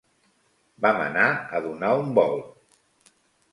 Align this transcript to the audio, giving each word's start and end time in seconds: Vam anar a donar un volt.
Vam 0.85 1.01
anar 1.09 1.27
a 1.29 1.61
donar 1.67 1.93
un 2.01 2.11
volt. 2.21 3.15